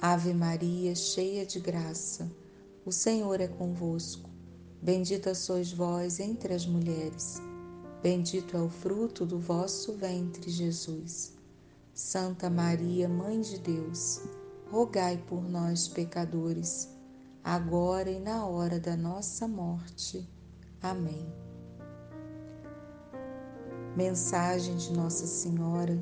Ave 0.00 0.34
Maria, 0.34 0.94
cheia 0.94 1.46
de 1.46 1.58
graça, 1.58 2.30
o 2.84 2.92
Senhor 2.92 3.40
é 3.40 3.48
convosco. 3.48 4.28
Bendita 4.82 5.34
sois 5.34 5.72
vós 5.72 6.20
entre 6.20 6.52
as 6.52 6.66
mulheres. 6.66 7.40
Bendito 8.02 8.58
é 8.58 8.60
o 8.60 8.68
fruto 8.68 9.24
do 9.24 9.38
vosso 9.38 9.94
ventre, 9.94 10.50
Jesus. 10.50 11.32
Santa 11.94 12.50
Maria, 12.50 13.08
Mãe 13.08 13.40
de 13.40 13.58
Deus, 13.58 14.20
rogai 14.70 15.16
por 15.26 15.42
nós, 15.48 15.88
pecadores, 15.88 16.90
agora 17.42 18.10
e 18.10 18.20
na 18.20 18.46
hora 18.46 18.78
da 18.78 18.94
nossa 18.94 19.48
morte. 19.48 20.28
Amém. 20.82 21.26
Mensagem 23.96 24.76
de 24.76 24.92
Nossa 24.92 25.26
Senhora 25.26 25.98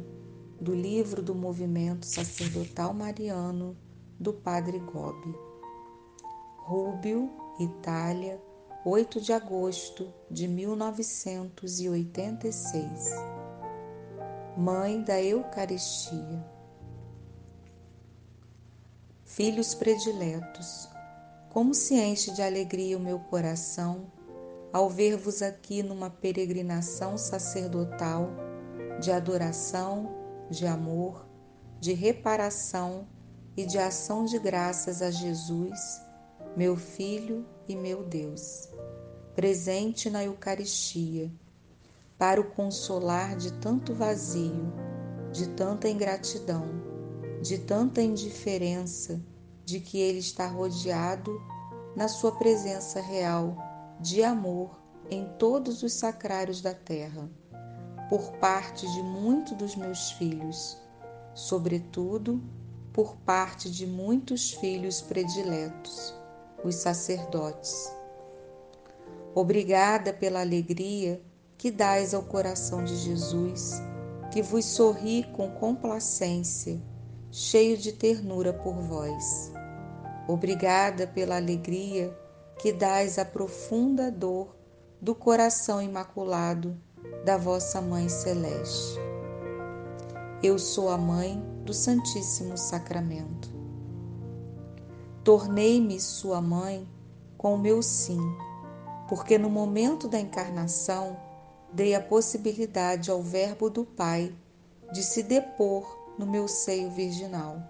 do 0.61 0.75
livro 0.75 1.23
do 1.23 1.35
Movimento 1.35 2.05
Sacerdotal 2.05 2.93
Mariano 2.93 3.77
do 4.19 4.33
Padre 4.33 4.79
Gobi. 4.79 5.37
Rúbio, 6.59 7.31
Itália, 7.59 8.41
8 8.85 9.21
de 9.21 9.33
agosto 9.33 10.13
de 10.31 10.47
1986. 10.49 13.11
Mãe 14.57 15.03
da 15.03 15.21
Eucaristia. 15.23 16.45
Filhos 19.25 19.75
prediletos, 19.75 20.89
como 21.51 21.75
se 21.75 21.95
enche 21.95 22.33
de 22.33 22.43
alegria 22.43 22.97
o 22.97 23.01
meu 23.01 23.19
coração 23.19 24.11
ao 24.73 24.89
ver-vos 24.91 25.41
aqui 25.41 25.85
numa 25.85 26.11
peregrinação 26.11 27.17
sacerdotal 27.17 28.29
de 29.01 29.13
adoração, 29.13 30.13
de 30.51 30.67
amor, 30.67 31.25
de 31.81 31.93
reparação 31.93 33.07
e 33.57 33.65
de 33.65 33.79
ação 33.79 34.25
de 34.25 34.39
graças 34.39 35.03
a 35.03 35.11
Jesus, 35.11 36.03
meu 36.57 36.77
Filho 36.77 37.47
e 37.69 37.75
meu 37.77 38.05
Deus 38.05 38.69
presente 39.35 40.09
na 40.09 40.25
Eucaristia, 40.25 41.31
para 42.17 42.41
o 42.41 42.51
consolar 42.53 43.37
de 43.37 43.53
tanto 43.55 43.93
vazio, 43.93 44.73
de 45.33 45.49
tanta 45.51 45.89
ingratidão, 45.89 46.69
de 47.43 47.59
tanta 47.59 48.01
indiferença, 48.01 49.21
de 49.65 49.81
que 49.81 49.99
ele 49.99 50.19
está 50.19 50.47
rodeado 50.47 51.33
na 51.97 52.07
sua 52.07 52.31
presença 52.33 53.01
real 53.01 53.57
de 54.01 54.23
amor 54.23 54.79
em 55.11 55.27
todos 55.37 55.83
os 55.83 55.93
sacrários 55.93 56.61
da 56.61 56.73
terra, 56.73 57.29
por 58.09 58.33
parte 58.35 58.87
de 58.93 59.03
muitos 59.03 59.57
dos 59.57 59.75
meus 59.75 60.13
filhos, 60.13 60.79
sobretudo 61.35 62.41
por 62.95 63.17
parte 63.19 63.71
de 63.71 63.87
muitos 63.87 64.53
filhos 64.53 65.03
prediletos, 65.03 66.15
os 66.65 66.77
sacerdotes 66.77 67.93
Obrigada 69.35 70.13
pela 70.13 70.43
alegria 70.43 71.21
que 71.59 71.69
dais 71.69 72.15
ao 72.15 72.23
coração 72.23 72.85
de 72.85 72.95
Jesus, 72.95 73.83
que 74.31 74.41
vos 74.41 74.65
sorri 74.65 75.25
com 75.33 75.51
complacência, 75.51 76.81
cheio 77.33 77.77
de 77.77 77.91
ternura 77.91 78.53
por 78.53 78.75
vós. 78.75 79.53
Obrigada 80.29 81.05
pela 81.09 81.35
alegria 81.35 82.17
que 82.61 82.73
dais 82.73 83.19
à 83.19 83.25
profunda 83.25 84.09
dor 84.09 84.55
do 85.01 85.17
coração 85.17 85.83
imaculado 85.83 86.81
da 87.25 87.37
vossa 87.37 87.81
Mãe 87.81 88.09
Celeste. 88.09 89.01
Eu 90.45 90.61
sou 90.61 90.89
a 90.91 90.97
mãe 90.97 91.43
do 91.65 91.73
Santíssimo 91.75 92.57
Sacramento. 92.57 93.49
Tornei-me 95.23 95.99
sua 96.01 96.41
mãe 96.41 96.89
com 97.37 97.55
o 97.55 97.59
meu 97.59 97.83
sim 97.83 98.21
porque 99.09 99.37
no 99.37 99.51
momento 99.51 100.09
da 100.09 100.19
encarnação 100.19 101.17
dei 101.73 101.95
a 101.95 102.01
possibilidade 102.01 103.11
ao 103.11 103.23
Verbo 103.23 103.69
do 103.69 103.85
Pai 103.85 104.35
de 104.93 105.03
se 105.03 105.23
depor 105.23 106.15
no 106.19 106.27
meu 106.27 106.47
seio 106.49 106.91
virginal. 106.91 107.63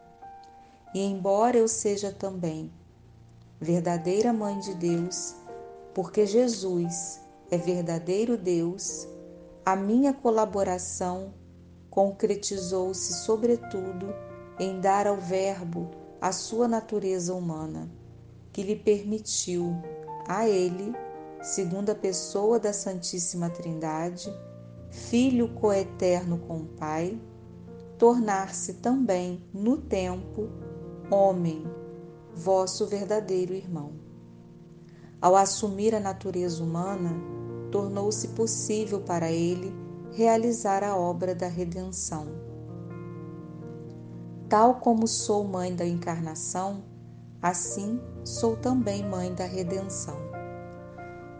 E 0.94 1.00
embora 1.00 1.56
eu 1.56 1.66
seja 1.66 2.12
também 2.12 2.72
verdadeira 3.60 4.32
Mãe 4.32 4.58
de 4.58 4.74
Deus, 4.74 5.34
porque 5.94 6.26
Jesus 6.26 7.20
é 7.50 7.56
verdadeiro 7.56 8.36
Deus, 8.36 9.08
a 9.64 9.74
minha 9.74 10.12
colaboração 10.12 11.32
concretizou-se, 11.94 13.14
sobretudo, 13.24 14.12
em 14.58 14.80
dar 14.80 15.06
ao 15.06 15.16
Verbo 15.16 15.90
a 16.20 16.32
sua 16.32 16.66
natureza 16.66 17.32
humana, 17.32 17.88
que 18.52 18.62
lhe 18.64 18.74
permitiu, 18.74 19.76
a 20.26 20.48
Ele, 20.48 20.92
segunda 21.40 21.94
pessoa 21.94 22.58
da 22.58 22.72
Santíssima 22.72 23.48
Trindade, 23.48 24.34
Filho 24.90 25.48
coeterno 25.54 26.38
com 26.38 26.58
o 26.58 26.66
Pai, 26.66 27.20
tornar-se 27.98 28.74
também, 28.74 29.42
no 29.52 29.76
tempo, 29.76 30.48
homem, 31.10 31.64
vosso 32.32 32.86
verdadeiro 32.86 33.52
irmão. 33.54 33.92
Ao 35.20 35.36
assumir 35.36 35.94
a 35.94 36.00
natureza 36.00 36.62
humana, 36.62 37.12
tornou-se 37.70 38.28
possível 38.28 39.00
para 39.00 39.30
ele 39.30 39.83
realizar 40.14 40.82
a 40.82 40.96
obra 40.96 41.34
da 41.34 41.48
redenção. 41.48 42.26
Tal 44.48 44.76
como 44.76 45.06
sou 45.06 45.44
mãe 45.44 45.74
da 45.74 45.86
encarnação, 45.86 46.82
assim 47.42 48.00
sou 48.24 48.56
também 48.56 49.06
mãe 49.06 49.34
da 49.34 49.44
redenção 49.44 50.34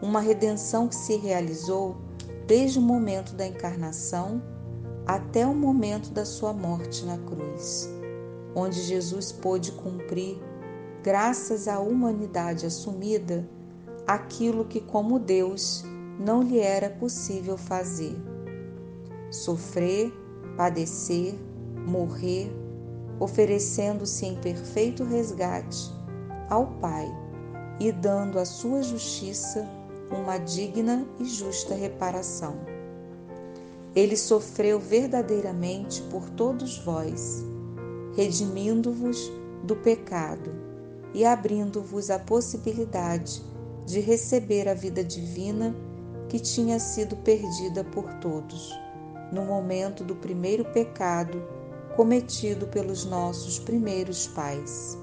uma 0.01 0.19
redenção 0.19 0.87
que 0.87 0.95
se 0.95 1.15
realizou 1.15 1.97
desde 2.45 2.79
o 2.79 2.81
momento 2.81 3.33
da 3.33 3.47
encarnação 3.47 4.41
até 5.05 5.45
o 5.45 5.53
momento 5.53 6.11
da 6.11 6.25
sua 6.25 6.53
morte 6.53 7.05
na 7.05 7.17
cruz, 7.17 7.89
onde 8.55 8.81
Jesus 8.81 9.31
pôde 9.31 9.71
cumprir, 9.71 10.39
graças 11.03 11.67
à 11.67 11.79
humanidade 11.79 12.65
assumida, 12.65 13.47
aquilo 14.05 14.65
que, 14.65 14.79
como 14.79 15.19
Deus, 15.19 15.83
não 16.19 16.41
lhe 16.41 16.59
era 16.59 16.89
possível 16.89 17.57
fazer: 17.57 18.15
sofrer, 19.35 20.11
padecer, 20.57 21.35
morrer, 21.85 22.51
oferecendo-se 23.19 24.25
em 24.25 24.35
perfeito 24.35 25.03
resgate 25.03 25.93
ao 26.49 26.67
Pai 26.79 27.07
e 27.79 27.91
dando 27.91 28.39
a 28.39 28.45
sua 28.45 28.81
justiça 28.81 29.67
uma 30.11 30.37
digna 30.37 31.05
e 31.19 31.25
justa 31.25 31.73
reparação. 31.73 32.55
Ele 33.95 34.17
sofreu 34.17 34.79
verdadeiramente 34.79 36.01
por 36.03 36.29
todos 36.29 36.77
vós, 36.79 37.43
redimindo-vos 38.15 39.31
do 39.63 39.75
pecado 39.75 40.51
e 41.13 41.25
abrindo-vos 41.25 42.09
a 42.09 42.19
possibilidade 42.19 43.41
de 43.85 43.99
receber 43.99 44.67
a 44.67 44.73
vida 44.73 45.03
divina 45.03 45.73
que 46.27 46.39
tinha 46.39 46.79
sido 46.79 47.15
perdida 47.17 47.83
por 47.83 48.11
todos, 48.15 48.73
no 49.31 49.45
momento 49.45 50.03
do 50.03 50.15
primeiro 50.15 50.65
pecado 50.65 51.41
cometido 51.95 52.67
pelos 52.67 53.05
nossos 53.05 53.59
primeiros 53.59 54.27
pais. 54.27 54.97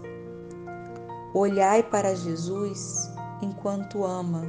Olhai 1.35 1.83
para 1.83 2.15
Jesus 2.15 3.11
enquanto 3.41 4.05
ama 4.05 4.45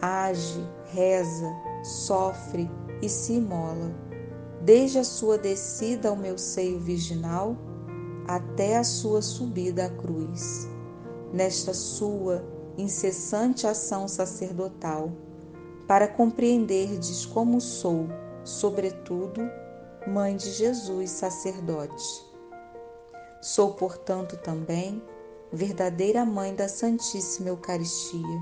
age, 0.00 0.66
reza, 0.92 1.52
sofre 1.82 2.70
e 3.02 3.08
se 3.08 3.34
imola, 3.34 3.94
desde 4.62 4.98
a 4.98 5.04
sua 5.04 5.36
descida 5.36 6.08
ao 6.08 6.16
meu 6.16 6.38
seio 6.38 6.78
virginal 6.78 7.56
até 8.26 8.76
a 8.76 8.84
sua 8.84 9.22
subida 9.22 9.86
à 9.86 9.90
cruz. 9.90 10.68
Nesta 11.32 11.72
sua 11.74 12.44
incessante 12.76 13.66
ação 13.66 14.08
sacerdotal, 14.08 15.12
para 15.86 16.08
compreenderdes 16.08 17.26
como 17.26 17.60
sou, 17.60 18.06
sobretudo, 18.44 19.40
mãe 20.06 20.36
de 20.36 20.50
Jesus 20.50 21.10
sacerdote. 21.10 22.24
Sou, 23.40 23.72
portanto, 23.74 24.36
também 24.36 25.02
verdadeira 25.52 26.24
mãe 26.24 26.54
da 26.54 26.68
Santíssima 26.68 27.48
Eucaristia. 27.48 28.40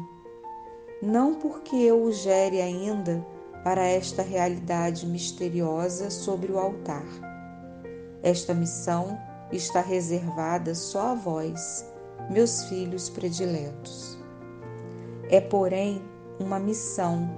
Não 1.00 1.34
porque 1.34 1.76
eu 1.76 2.02
o 2.02 2.12
gere 2.12 2.60
ainda 2.60 3.24
para 3.64 3.84
esta 3.84 4.22
realidade 4.22 5.06
misteriosa 5.06 6.10
sobre 6.10 6.52
o 6.52 6.58
altar. 6.58 7.06
Esta 8.22 8.52
missão 8.52 9.18
está 9.52 9.80
reservada 9.80 10.74
só 10.74 11.08
a 11.08 11.14
vós, 11.14 11.86
meus 12.30 12.64
filhos 12.64 13.08
prediletos. 13.08 14.18
É, 15.30 15.40
porém, 15.40 16.02
uma 16.38 16.58
missão 16.58 17.28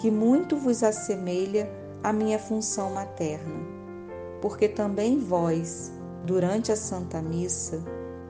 que 0.00 0.10
muito 0.10 0.56
vos 0.56 0.82
assemelha 0.82 1.70
à 2.06 2.12
minha 2.12 2.38
função 2.38 2.90
materna, 2.90 3.56
porque 4.40 4.68
também 4.68 5.18
vós, 5.18 5.90
durante 6.24 6.70
a 6.70 6.76
Santa 6.76 7.20
Missa 7.20 7.82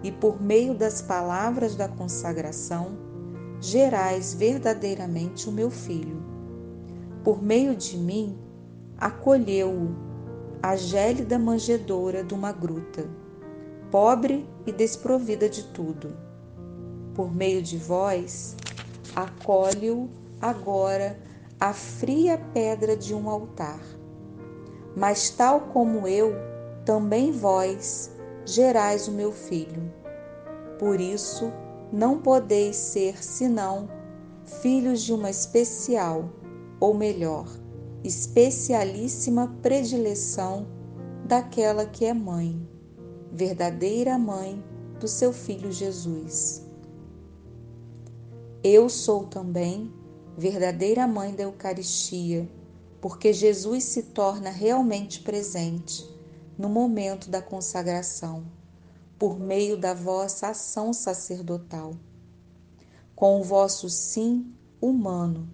e 0.03 0.11
por 0.11 0.41
meio 0.41 0.73
das 0.73 1.03
palavras 1.03 1.77
da 1.77 1.87
consagração, 1.87 2.97
gerais 3.61 4.33
verdadeiramente 4.33 5.47
o 5.47 5.53
meu 5.53 5.71
filho. 5.71 6.23
Por 7.23 7.43
meio 7.43 7.77
de 7.77 7.99
mim, 7.99 8.39
acolheu-o 8.97 9.95
a 10.63 10.75
gélida 10.75 11.39
manjedoura 11.39 12.25
de 12.25 12.33
uma 12.33 12.53
gruta, 12.53 13.07
pobre 13.91 14.49
e 14.65 14.73
desprovida 14.73 15.51
de 15.51 15.65
tudo. 15.65 16.17
Por 17.15 17.31
meio 17.31 17.61
de 17.61 17.77
vós, 17.77 18.57
acolhe-o 19.15 20.09
agora 20.41 21.26
a 21.59 21.73
fria 21.73 22.39
pedra 22.53 22.97
de 22.97 23.15
um 23.15 23.31
altar. 23.31 23.81
Mas 24.95 25.31
tal 25.31 25.61
como 25.61 26.07
eu, 26.07 26.35
também 26.85 27.33
vós 27.33 28.11
gerais 28.45 29.09
o 29.09 29.13
meu 29.13 29.33
filho. 29.33 29.93
Por 30.79 31.01
isso, 31.01 31.51
não 31.93 32.19
podeis 32.19 32.77
ser 32.77 33.23
senão 33.23 33.89
filhos 34.45 35.03
de 35.03 35.13
uma 35.13 35.31
especial, 35.31 36.31
ou 36.79 36.95
melhor, 36.95 37.47
especialíssima 38.05 39.57
predileção 39.63 40.67
daquela 41.25 41.87
que 41.87 42.05
é 42.05 42.15
mãe, 42.15 42.69
verdadeira 43.33 44.19
mãe 44.19 44.63
do 45.01 45.09
seu 45.09 45.33
filho 45.33 45.73
Jesus. 45.73 46.65
Eu 48.63 48.89
sou 48.89 49.25
também 49.25 49.93
verdadeira 50.37 51.07
mãe 51.07 51.35
da 51.35 51.45
Eucaristia, 51.45 52.49
porque 53.01 53.33
Jesus 53.33 53.85
se 53.85 54.03
torna 54.03 54.51
realmente 54.51 55.21
presente 55.21 56.09
no 56.59 56.69
momento 56.69 57.31
da 57.31 57.41
consagração, 57.41 58.45
por 59.19 59.39
meio 59.39 59.77
da 59.77 59.95
vossa 59.95 60.49
ação 60.49 60.93
sacerdotal. 60.93 61.95
Com 63.15 63.41
o 63.41 63.45
vosso 63.45 63.89
sim 63.89 64.53
humano, 64.81 65.49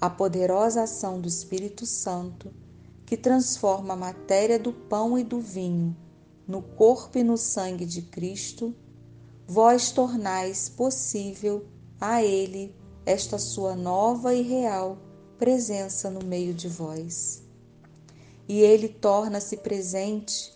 a 0.00 0.10
poderosa 0.10 0.82
ação 0.82 1.20
do 1.20 1.28
Espírito 1.28 1.86
Santo, 1.86 2.52
que 3.06 3.16
transforma 3.16 3.94
a 3.94 3.96
matéria 3.96 4.58
do 4.58 4.72
pão 4.72 5.18
e 5.18 5.24
do 5.24 5.40
vinho 5.40 5.96
no 6.46 6.62
corpo 6.62 7.18
e 7.18 7.24
no 7.24 7.36
sangue 7.36 7.84
de 7.84 8.02
Cristo, 8.02 8.74
vós 9.46 9.90
tornais 9.90 10.68
possível 10.68 11.66
a 12.00 12.22
Ele 12.22 12.74
esta 13.06 13.38
sua 13.38 13.74
nova 13.74 14.34
e 14.34 14.42
real 14.42 14.98
presença 15.38 16.10
no 16.10 16.22
meio 16.24 16.52
de 16.52 16.68
vós 16.68 17.46
e 18.48 18.60
ele 18.60 18.88
torna-se 18.88 19.56
presente 19.56 20.52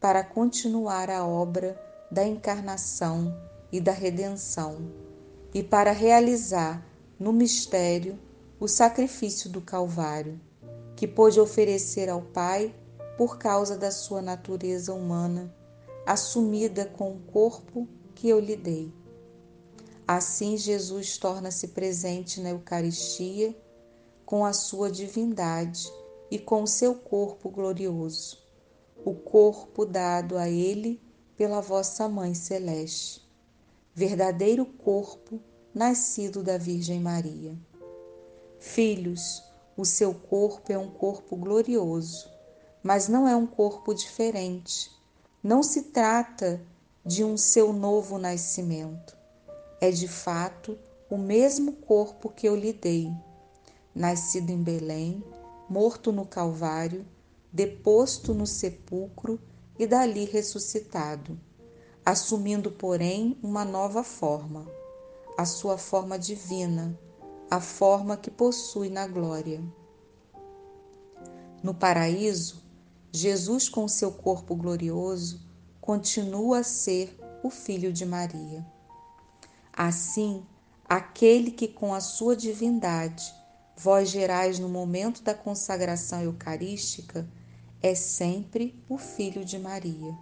para 0.00 0.22
continuar 0.22 1.10
a 1.10 1.26
obra 1.26 1.80
da 2.10 2.26
encarnação 2.26 3.34
e 3.72 3.80
da 3.80 3.92
redenção 3.92 4.76
e 5.52 5.62
para 5.62 5.92
realizar 5.92 6.84
no 7.18 7.32
mistério 7.32 8.18
o 8.58 8.68
sacrifício 8.68 9.50
do 9.50 9.60
Calvário, 9.60 10.40
que 10.96 11.06
pôde 11.06 11.40
oferecer 11.40 12.08
ao 12.08 12.22
Pai 12.22 12.74
por 13.16 13.38
causa 13.38 13.76
da 13.76 13.90
sua 13.90 14.22
natureza 14.22 14.92
humana, 14.92 15.54
assumida 16.06 16.84
com 16.84 17.12
o 17.12 17.20
corpo 17.20 17.88
que 18.14 18.28
eu 18.28 18.40
lhe 18.40 18.56
dei. 18.56 18.92
Assim, 20.06 20.58
Jesus 20.58 21.16
torna-se 21.16 21.68
presente 21.68 22.38
na 22.38 22.50
Eucaristia 22.50 23.56
com 24.26 24.44
a 24.44 24.52
sua 24.52 24.90
divindade 24.90 25.90
e 26.30 26.38
com 26.38 26.62
o 26.62 26.66
seu 26.66 26.94
corpo 26.94 27.48
glorioso, 27.48 28.38
o 29.02 29.14
corpo 29.14 29.86
dado 29.86 30.36
a 30.36 30.48
ele 30.48 31.00
pela 31.38 31.62
vossa 31.62 32.06
Mãe 32.06 32.34
Celeste, 32.34 33.26
verdadeiro 33.94 34.66
corpo 34.66 35.40
nascido 35.74 36.42
da 36.42 36.58
Virgem 36.58 37.00
Maria. 37.00 37.56
Filhos, 38.60 39.42
o 39.74 39.86
seu 39.86 40.14
corpo 40.14 40.70
é 40.70 40.78
um 40.78 40.90
corpo 40.90 41.34
glorioso, 41.34 42.30
mas 42.82 43.08
não 43.08 43.26
é 43.26 43.34
um 43.34 43.46
corpo 43.46 43.94
diferente. 43.94 44.90
Não 45.42 45.62
se 45.62 45.84
trata 45.84 46.60
de 47.04 47.24
um 47.24 47.36
seu 47.36 47.72
novo 47.72 48.18
nascimento. 48.18 49.23
É 49.84 49.90
de 49.90 50.08
fato 50.08 50.78
o 51.10 51.18
mesmo 51.18 51.72
corpo 51.72 52.30
que 52.30 52.48
eu 52.48 52.56
lhe 52.56 52.72
dei, 52.72 53.12
nascido 53.94 54.48
em 54.48 54.62
Belém, 54.62 55.22
morto 55.68 56.10
no 56.10 56.24
Calvário, 56.24 57.04
deposto 57.52 58.32
no 58.32 58.46
sepulcro 58.46 59.38
e 59.78 59.86
dali 59.86 60.24
ressuscitado, 60.24 61.38
assumindo, 62.02 62.70
porém, 62.70 63.36
uma 63.42 63.62
nova 63.62 64.02
forma, 64.02 64.66
a 65.36 65.44
sua 65.44 65.76
forma 65.76 66.18
divina, 66.18 66.98
a 67.50 67.60
forma 67.60 68.16
que 68.16 68.30
possui 68.30 68.88
na 68.88 69.06
glória. 69.06 69.62
No 71.62 71.74
paraíso, 71.74 72.64
Jesus, 73.12 73.68
com 73.68 73.86
seu 73.86 74.12
corpo 74.12 74.54
glorioso, 74.54 75.42
continua 75.78 76.60
a 76.60 76.64
ser 76.64 77.14
o 77.42 77.50
Filho 77.50 77.92
de 77.92 78.06
Maria. 78.06 78.72
Assim, 79.76 80.46
aquele 80.84 81.50
que 81.50 81.66
com 81.66 81.92
a 81.92 82.00
sua 82.00 82.36
divindade 82.36 83.34
vós 83.76 84.08
gerais 84.08 84.60
no 84.60 84.68
momento 84.68 85.20
da 85.20 85.34
consagração 85.34 86.22
eucarística, 86.22 87.28
é 87.82 87.92
sempre 87.92 88.80
o 88.88 88.96
Filho 88.96 89.44
de 89.44 89.58
Maria. 89.58 90.16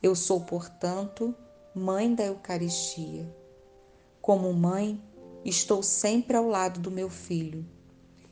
Eu 0.00 0.14
sou, 0.14 0.40
portanto, 0.42 1.34
mãe 1.74 2.14
da 2.14 2.24
Eucaristia. 2.26 3.28
Como 4.22 4.52
mãe, 4.52 5.02
estou 5.44 5.82
sempre 5.82 6.36
ao 6.36 6.46
lado 6.46 6.78
do 6.78 6.92
meu 6.92 7.10
filho. 7.10 7.66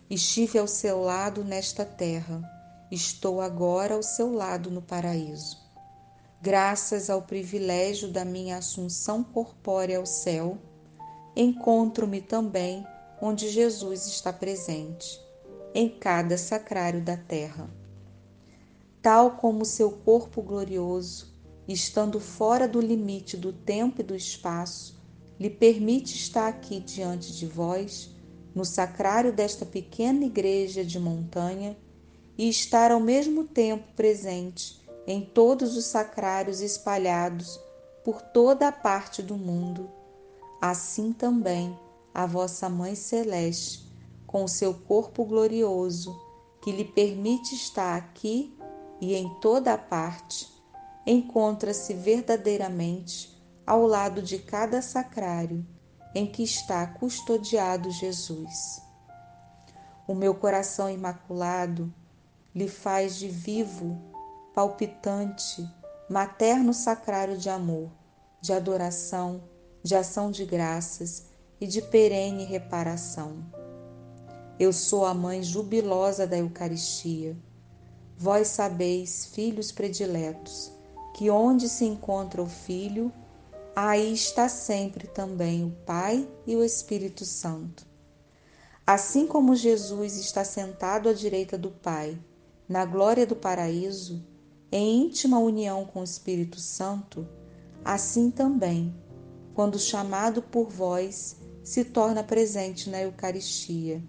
Estive 0.08 0.58
ao 0.58 0.68
seu 0.68 1.02
lado 1.02 1.42
nesta 1.42 1.84
terra, 1.84 2.42
estou 2.90 3.40
agora 3.40 3.94
ao 3.94 4.02
seu 4.02 4.32
lado 4.32 4.70
no 4.70 4.82
paraíso. 4.82 5.61
Graças 6.44 7.08
ao 7.08 7.22
privilégio 7.22 8.08
da 8.08 8.24
minha 8.24 8.56
assunção 8.56 9.22
corpórea 9.22 9.98
ao 9.98 10.04
céu, 10.04 10.58
encontro-me 11.36 12.20
também 12.20 12.84
onde 13.20 13.48
Jesus 13.48 14.08
está 14.08 14.32
presente, 14.32 15.20
em 15.72 15.88
cada 15.88 16.36
sacrário 16.36 17.00
da 17.00 17.16
terra. 17.16 17.70
Tal 19.00 19.36
como 19.36 19.64
seu 19.64 19.92
corpo 19.92 20.42
glorioso, 20.42 21.32
estando 21.68 22.18
fora 22.18 22.66
do 22.66 22.80
limite 22.80 23.36
do 23.36 23.52
tempo 23.52 24.00
e 24.00 24.04
do 24.04 24.16
espaço, 24.16 25.00
lhe 25.38 25.48
permite 25.48 26.16
estar 26.16 26.48
aqui 26.48 26.80
diante 26.80 27.32
de 27.36 27.46
vós, 27.46 28.10
no 28.52 28.64
sacrário 28.64 29.32
desta 29.32 29.64
pequena 29.64 30.24
igreja 30.24 30.84
de 30.84 30.98
montanha, 30.98 31.76
e 32.36 32.48
estar 32.48 32.90
ao 32.90 32.98
mesmo 32.98 33.44
tempo 33.44 33.84
presente 33.94 34.81
em 35.06 35.24
todos 35.24 35.76
os 35.76 35.84
sacrários 35.86 36.60
espalhados 36.60 37.58
por 38.04 38.20
toda 38.20 38.68
a 38.68 38.72
parte 38.72 39.22
do 39.22 39.36
mundo. 39.36 39.90
Assim 40.60 41.12
também 41.12 41.78
a 42.14 42.26
vossa 42.26 42.68
Mãe 42.68 42.94
Celeste, 42.94 43.90
com 44.26 44.44
o 44.44 44.48
seu 44.48 44.74
corpo 44.74 45.24
glorioso, 45.24 46.14
que 46.62 46.70
lhe 46.70 46.84
permite 46.84 47.54
estar 47.54 47.96
aqui 47.96 48.56
e 49.00 49.14
em 49.14 49.28
toda 49.40 49.72
a 49.72 49.78
parte, 49.78 50.48
encontra-se 51.04 51.92
verdadeiramente 51.92 53.36
ao 53.66 53.86
lado 53.86 54.22
de 54.22 54.38
cada 54.38 54.80
sacrário 54.80 55.66
em 56.14 56.26
que 56.26 56.42
está 56.42 56.86
custodiado 56.86 57.90
Jesus. 57.90 58.80
O 60.06 60.14
meu 60.14 60.34
coração 60.34 60.90
imaculado 60.90 61.92
lhe 62.54 62.68
faz 62.68 63.16
de 63.16 63.28
vivo, 63.28 64.11
palpitante, 64.54 65.66
materno 66.08 66.74
sacrário 66.74 67.38
de 67.38 67.48
amor, 67.48 67.90
de 68.40 68.52
adoração, 68.52 69.42
de 69.82 69.94
ação 69.94 70.30
de 70.30 70.44
graças 70.44 71.24
e 71.58 71.66
de 71.66 71.80
perene 71.80 72.44
reparação. 72.44 73.36
Eu 74.58 74.72
sou 74.72 75.06
a 75.06 75.14
mãe 75.14 75.42
jubilosa 75.42 76.26
da 76.26 76.36
Eucaristia. 76.36 77.36
Vós 78.16 78.48
sabeis, 78.48 79.26
filhos 79.26 79.72
prediletos, 79.72 80.70
que 81.14 81.30
onde 81.30 81.68
se 81.68 81.86
encontra 81.86 82.42
o 82.42 82.46
filho, 82.46 83.10
aí 83.74 84.12
está 84.12 84.48
sempre 84.50 85.06
também 85.08 85.64
o 85.64 85.70
Pai 85.86 86.28
e 86.46 86.54
o 86.54 86.62
Espírito 86.62 87.24
Santo. 87.24 87.86
Assim 88.86 89.26
como 89.26 89.56
Jesus 89.56 90.16
está 90.18 90.44
sentado 90.44 91.08
à 91.08 91.14
direita 91.14 91.56
do 91.56 91.70
Pai, 91.70 92.18
na 92.68 92.84
glória 92.84 93.26
do 93.26 93.34
paraíso, 93.34 94.22
em 94.72 95.04
íntima 95.04 95.38
união 95.38 95.84
com 95.84 96.00
o 96.00 96.04
Espírito 96.04 96.58
Santo, 96.58 97.28
assim 97.84 98.30
também, 98.30 98.94
quando 99.52 99.78
chamado 99.78 100.40
por 100.40 100.70
vós, 100.70 101.36
se 101.62 101.84
torna 101.84 102.24
presente 102.24 102.88
na 102.88 103.02
Eucaristia 103.02 104.02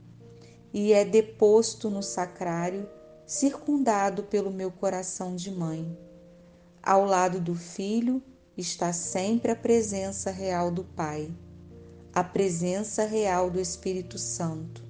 e 0.74 0.93
é 0.93 1.03
deposto 1.03 1.89
no 1.89 2.01
sacrário, 2.01 2.89
circundado 3.27 4.24
pelo 4.24 4.50
meu 4.50 4.72
coração 4.72 5.36
de 5.36 5.51
mãe. 5.51 5.98
Ao 6.82 7.05
lado 7.05 7.39
do 7.39 7.53
Filho 7.53 8.24
está 8.58 8.93
sempre 8.93 9.51
a 9.51 9.55
presença 9.55 10.32
real 10.32 10.72
do 10.72 10.84
Pai, 10.84 11.29
a 12.13 12.24
presença 12.24 13.05
real 13.05 13.50
do 13.50 13.60
Espírito 13.60 14.17
Santo. 14.17 14.82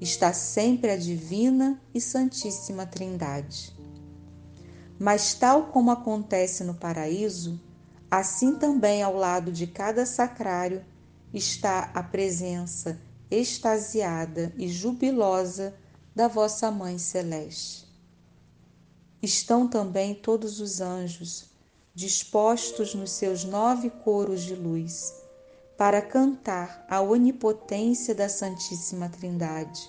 Está 0.00 0.32
sempre 0.32 0.90
a 0.90 0.96
divina 0.96 1.82
e 1.92 2.00
santíssima 2.00 2.86
Trindade. 2.86 3.77
Mas, 4.98 5.34
tal 5.34 5.66
como 5.66 5.90
acontece 5.90 6.64
no 6.64 6.74
paraíso, 6.74 7.60
assim 8.10 8.56
também 8.56 9.02
ao 9.02 9.14
lado 9.14 9.52
de 9.52 9.66
cada 9.66 10.04
sacrário 10.04 10.84
está 11.32 11.90
a 11.94 12.02
presença 12.02 12.98
extasiada 13.30 14.52
e 14.56 14.68
jubilosa 14.68 15.74
da 16.14 16.26
vossa 16.26 16.70
Mãe 16.70 16.98
Celeste. 16.98 17.86
Estão 19.22 19.68
também 19.68 20.14
todos 20.14 20.60
os 20.60 20.80
anjos, 20.80 21.50
dispostos 21.94 22.94
nos 22.94 23.10
seus 23.10 23.44
nove 23.44 23.90
coros 23.90 24.42
de 24.42 24.54
luz, 24.54 25.14
para 25.76 26.00
cantar 26.00 26.84
a 26.88 27.00
onipotência 27.00 28.14
da 28.14 28.28
Santíssima 28.28 29.08
Trindade, 29.08 29.88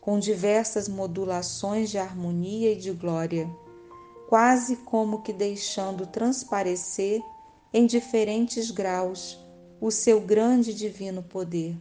com 0.00 0.18
diversas 0.18 0.88
modulações 0.88 1.90
de 1.90 1.98
harmonia 1.98 2.72
e 2.72 2.76
de 2.76 2.92
glória, 2.92 3.48
quase 4.28 4.76
como 4.76 5.22
que 5.22 5.32
deixando 5.32 6.06
transparecer 6.06 7.22
em 7.72 7.86
diferentes 7.86 8.70
graus 8.70 9.42
o 9.80 9.90
seu 9.90 10.20
grande 10.20 10.74
divino 10.74 11.22
poder. 11.22 11.74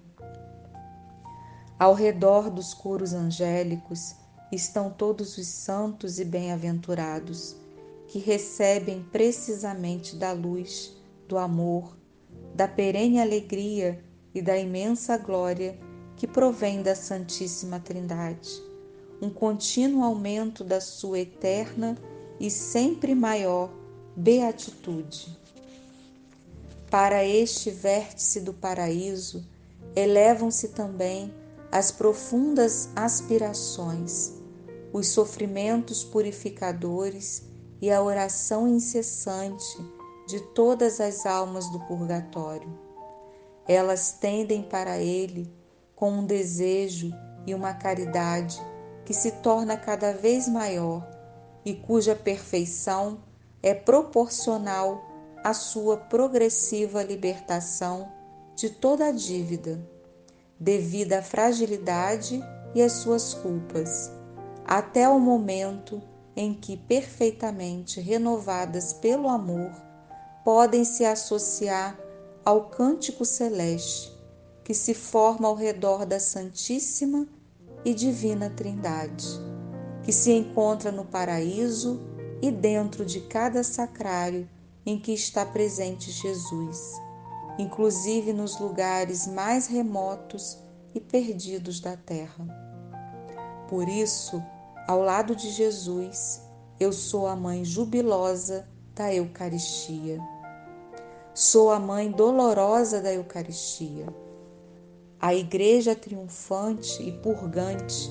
Ao 1.78 1.94
redor 1.94 2.50
dos 2.50 2.74
coros 2.74 3.12
angélicos 3.12 4.16
estão 4.50 4.90
todos 4.90 5.38
os 5.38 5.46
santos 5.46 6.20
e 6.20 6.26
bem-aventurados, 6.26 7.58
que 8.08 8.18
recebem 8.18 9.04
precisamente 9.12 10.16
da 10.16 10.32
luz, 10.32 10.96
do 11.28 11.38
amor, 11.38 11.98
da 12.56 12.66
perene 12.66 13.20
alegria 13.20 14.02
e 14.34 14.42
da 14.42 14.58
imensa 14.58 15.18
glória 15.18 15.78
que 16.16 16.26
provém 16.26 16.82
da 16.82 16.96
Santíssima 16.96 17.78
Trindade, 17.78 18.50
um 19.22 19.30
contínuo 19.30 20.02
aumento 20.02 20.64
da 20.64 20.80
sua 20.80 21.20
eterna 21.20 21.98
e 22.40 22.50
sempre 22.50 23.16
maior 23.16 23.70
beatitude. 24.16 25.38
Para 26.90 27.24
este 27.24 27.70
vértice 27.70 28.40
do 28.42 28.54
paraíso 28.54 29.46
elevam-se 29.96 30.70
também 30.70 31.34
as 31.72 31.92
profundas 31.92 32.90
aspirações, 32.96 34.34
os 34.94 35.08
sofrimentos 35.10 36.04
purificadores 36.04 37.44
e 37.82 37.92
a 37.92 38.02
oração 38.02 38.68
incessante 38.68 39.78
de 40.28 40.40
todas 40.54 41.00
as 41.00 41.26
almas 41.26 41.70
do 41.72 41.80
purgatório. 41.82 42.70
Elas 43.68 44.14
tendem 44.14 44.64
para 44.64 44.98
ele 44.98 45.52
com 45.96 46.12
um 46.12 46.26
desejo 46.26 47.12
e 47.46 47.54
uma 47.54 47.74
caridade 47.74 48.62
que 49.06 49.14
se 49.14 49.32
torna 49.32 49.78
cada 49.78 50.14
vez 50.14 50.48
maior 50.48 51.17
e 51.68 51.74
cuja 51.74 52.16
perfeição 52.16 53.20
é 53.62 53.74
proporcional 53.74 55.04
a 55.44 55.54
sua 55.54 55.98
progressiva 55.98 57.04
libertação 57.04 58.10
de 58.56 58.70
toda 58.70 59.08
a 59.08 59.12
dívida, 59.12 59.78
devido 60.58 61.12
à 61.12 61.22
fragilidade 61.22 62.42
e 62.74 62.82
às 62.82 62.94
suas 62.94 63.34
culpas, 63.34 64.10
até 64.64 65.10
o 65.10 65.20
momento 65.20 66.02
em 66.38 66.54
que, 66.54 66.78
perfeitamente 66.78 68.00
renovadas 68.00 68.94
pelo 68.94 69.28
amor, 69.28 69.70
podem 70.46 70.86
se 70.86 71.04
associar 71.04 72.00
ao 72.46 72.70
cântico 72.70 73.26
celeste 73.26 74.18
que 74.64 74.74
se 74.74 74.94
forma 74.94 75.50
ao 75.50 75.54
redor 75.54 76.06
da 76.06 76.18
Santíssima 76.18 77.28
e 77.84 77.94
Divina 77.94 78.50
Trindade, 78.50 79.28
que 80.08 80.14
se 80.14 80.32
encontra 80.32 80.90
no 80.90 81.04
paraíso 81.04 82.00
e 82.42 82.50
dentro 82.50 83.04
de 83.04 83.20
cada 83.20 83.62
sacrário 83.62 84.50
em 84.86 84.98
que 84.98 85.12
está 85.12 85.46
presente 85.46 86.12
Jesus, 86.12 86.94
inclusive 87.60 88.32
nos 88.32 88.58
lugares 88.58 89.28
mais 89.28 89.68
remotos 89.68 90.60
e 90.96 91.02
perdidos 91.02 91.82
da 91.82 91.98
terra. 91.98 92.48
Por 93.68 93.90
isso, 93.90 94.42
ao 94.88 95.02
lado 95.02 95.36
de 95.36 95.52
Jesus, 95.52 96.42
eu 96.80 96.94
sou 96.94 97.28
a 97.28 97.36
mãe 97.36 97.66
jubilosa 97.66 98.66
da 98.96 99.14
Eucaristia. 99.14 100.22
Sou 101.34 101.70
a 101.70 101.82
mãe 101.82 102.10
dolorosa 102.10 103.02
da 103.02 103.14
Eucaristia. 103.14 104.08
A 105.20 105.36
igreja 105.36 105.94
triunfante 105.94 107.04
e 107.04 107.12
purgante 107.12 108.10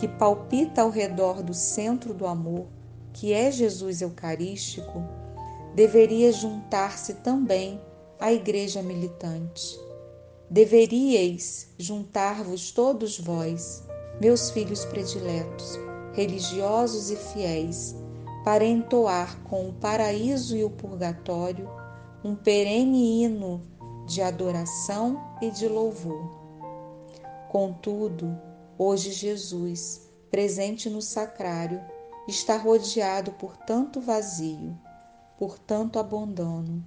que 0.00 0.08
palpita 0.08 0.80
ao 0.80 0.88
redor 0.88 1.42
do 1.42 1.52
centro 1.52 2.14
do 2.14 2.26
amor, 2.26 2.66
que 3.12 3.34
é 3.34 3.52
Jesus 3.52 4.00
Eucarístico, 4.00 5.02
deveria 5.74 6.32
juntar-se 6.32 7.16
também 7.16 7.78
à 8.18 8.32
igreja 8.32 8.82
militante. 8.82 9.78
Deveríeis 10.48 11.68
juntar-vos 11.78 12.70
todos 12.70 13.20
vós, 13.20 13.86
meus 14.18 14.50
filhos 14.50 14.86
prediletos, 14.86 15.78
religiosos 16.14 17.10
e 17.10 17.16
fiéis, 17.16 17.94
para 18.42 18.64
entoar 18.64 19.38
com 19.42 19.68
o 19.68 19.74
paraíso 19.74 20.56
e 20.56 20.64
o 20.64 20.70
purgatório 20.70 21.68
um 22.24 22.34
perene 22.34 23.22
hino 23.22 23.60
de 24.06 24.22
adoração 24.22 25.20
e 25.42 25.50
de 25.50 25.68
louvor. 25.68 26.40
Contudo, 27.50 28.49
hoje 28.82 29.12
Jesus, 29.12 30.08
presente 30.30 30.88
no 30.88 31.02
sacrário, 31.02 31.82
está 32.26 32.56
rodeado 32.56 33.32
por 33.32 33.54
tanto 33.58 34.00
vazio 34.00 34.74
por 35.40 35.58
tanto 35.58 35.98
abandono, 35.98 36.84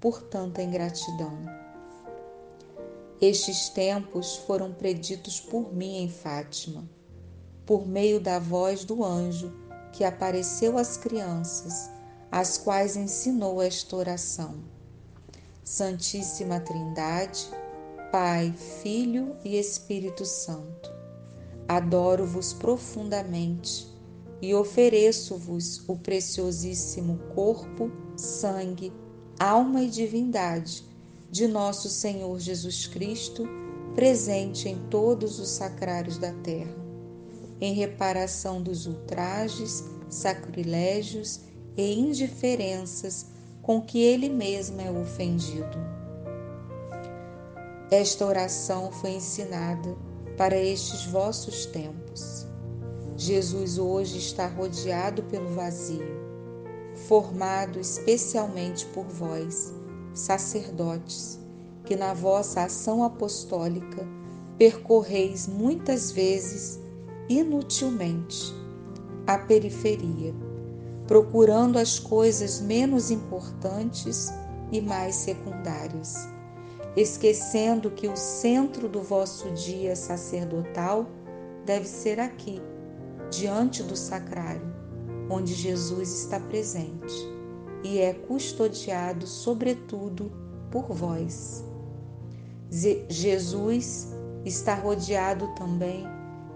por 0.00 0.22
tanta 0.22 0.62
ingratidão. 0.62 1.38
Estes 3.20 3.68
tempos 3.68 4.36
foram 4.36 4.72
preditos 4.72 5.38
por 5.38 5.70
mim 5.70 5.98
em 5.98 6.08
Fátima, 6.08 6.88
por 7.66 7.86
meio 7.86 8.18
da 8.18 8.38
voz 8.38 8.86
do 8.86 9.04
anjo 9.04 9.52
que 9.92 10.02
apareceu 10.02 10.78
às 10.78 10.96
crianças, 10.96 11.90
às 12.32 12.56
quais 12.56 12.96
ensinou 12.96 13.60
esta 13.60 13.96
oração. 13.96 14.64
Santíssima 15.62 16.58
Trindade, 16.58 17.50
Pai, 18.10 18.50
Filho 18.82 19.36
e 19.44 19.58
Espírito 19.58 20.24
Santo, 20.24 20.90
adoro-vos 21.70 22.52
profundamente 22.52 23.86
e 24.42 24.52
ofereço-vos 24.52 25.88
o 25.88 25.96
preciosíssimo 25.96 27.16
corpo, 27.32 27.92
sangue, 28.16 28.92
alma 29.38 29.80
e 29.84 29.88
divindade 29.88 30.84
de 31.30 31.46
nosso 31.46 31.88
Senhor 31.88 32.40
Jesus 32.40 32.88
Cristo, 32.88 33.48
presente 33.94 34.68
em 34.68 34.78
todos 34.88 35.38
os 35.38 35.48
sacrários 35.48 36.18
da 36.18 36.32
terra, 36.32 36.74
em 37.60 37.72
reparação 37.72 38.60
dos 38.60 38.88
ultrajes, 38.88 39.84
sacrilégios 40.08 41.38
e 41.76 42.00
indiferenças 42.00 43.26
com 43.62 43.80
que 43.80 44.00
ele 44.00 44.28
mesmo 44.28 44.80
é 44.80 44.90
ofendido. 44.90 45.78
Esta 47.92 48.26
oração 48.26 48.90
foi 48.90 49.10
ensinada 49.10 50.09
para 50.40 50.56
estes 50.56 51.04
vossos 51.04 51.66
tempos. 51.66 52.46
Jesus 53.14 53.76
hoje 53.76 54.16
está 54.16 54.46
rodeado 54.46 55.22
pelo 55.24 55.50
vazio, 55.50 56.16
formado 57.06 57.78
especialmente 57.78 58.86
por 58.86 59.04
vós, 59.04 59.70
sacerdotes, 60.14 61.38
que 61.84 61.94
na 61.94 62.14
vossa 62.14 62.62
ação 62.62 63.04
apostólica 63.04 64.08
percorreis 64.56 65.46
muitas 65.46 66.10
vezes 66.10 66.80
inutilmente 67.28 68.54
a 69.26 69.36
periferia, 69.36 70.34
procurando 71.06 71.78
as 71.78 71.98
coisas 71.98 72.62
menos 72.62 73.10
importantes 73.10 74.30
e 74.72 74.80
mais 74.80 75.16
secundários, 75.16 76.14
esquecendo 76.96 77.90
que 77.90 78.08
o 78.08 78.16
centro 78.16 78.88
do 78.88 79.02
vosso 79.02 79.50
dia 79.52 79.94
sacerdotal 79.94 81.06
deve 81.64 81.86
ser 81.86 82.18
aqui, 82.18 82.60
diante 83.30 83.82
do 83.82 83.96
sacrário, 83.96 84.72
onde 85.28 85.54
Jesus 85.54 86.22
está 86.22 86.40
presente 86.40 87.40
e 87.82 87.98
é 87.98 88.12
custodiado, 88.12 89.26
sobretudo, 89.26 90.30
por 90.70 90.92
vós. 90.92 91.64
Jesus 93.08 94.14
está 94.44 94.74
rodeado 94.74 95.48
também 95.54 96.06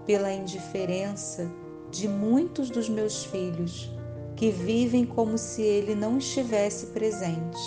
pela 0.05 0.31
indiferença 0.31 1.51
de 1.91 2.07
muitos 2.07 2.69
dos 2.69 2.87
meus 2.87 3.25
filhos 3.25 3.91
que 4.35 4.51
vivem 4.51 5.05
como 5.05 5.37
se 5.37 5.61
ele 5.61 5.95
não 5.95 6.17
estivesse 6.17 6.87
presente. 6.87 7.57